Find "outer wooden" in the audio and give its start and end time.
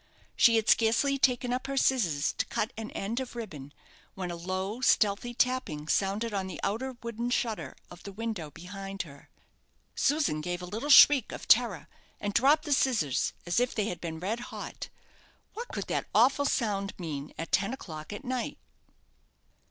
6.63-7.29